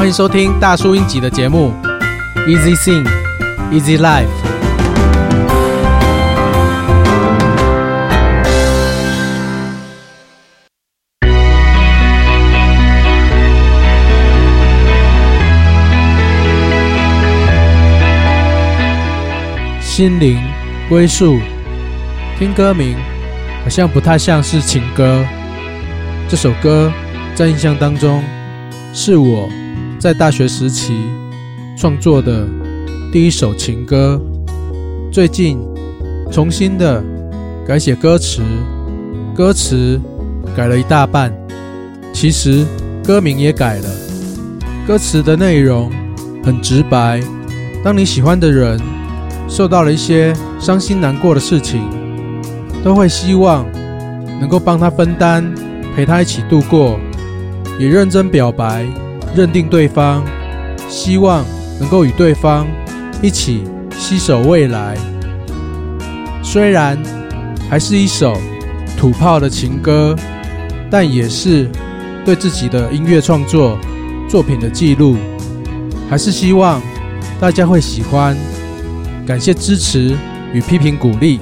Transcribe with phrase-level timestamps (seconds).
[0.00, 1.74] 欢迎收听大叔英集的节目
[2.48, 3.06] ，Easy Sing,
[3.70, 4.24] Easy Life。
[19.82, 20.40] 心灵
[20.88, 21.38] 归宿，
[22.38, 22.96] 听歌名
[23.62, 25.22] 好像不太像是情歌。
[26.26, 26.90] 这首歌
[27.34, 28.24] 在印象当中
[28.94, 29.46] 是我
[30.00, 30.94] 在大学时期
[31.76, 32.48] 创作的
[33.12, 34.18] 第一首情歌。
[35.12, 35.58] 最近
[36.32, 37.04] 重新的
[37.68, 38.40] 改写歌词，
[39.34, 40.00] 歌词
[40.56, 41.30] 改了一大半，
[42.14, 42.64] 其实
[43.04, 43.88] 歌名也改了。
[44.86, 45.92] 歌词的内容
[46.42, 47.20] 很直白，
[47.84, 48.80] 当你喜欢的人，
[49.48, 51.82] 受到了一些伤心难过的事情，
[52.82, 53.70] 都会希望
[54.40, 55.44] 能够帮他分担，
[55.94, 56.98] 陪他一起度过，
[57.78, 58.86] 也认真表白，
[59.34, 60.24] 认定对方，
[60.88, 61.44] 希望
[61.78, 62.66] 能够与对方
[63.22, 63.64] 一起
[63.96, 64.96] 携手未来。
[66.42, 66.98] 虽然
[67.68, 68.36] 还是一首
[68.96, 70.16] 土炮的情歌，
[70.90, 71.70] 但也是
[72.24, 73.78] 对自己的音乐创作
[74.28, 75.16] 作品的记录，
[76.08, 76.82] 还是希望
[77.40, 78.36] 大家会喜欢。
[79.26, 80.16] 感谢支持
[80.52, 81.38] 与批评鼓励。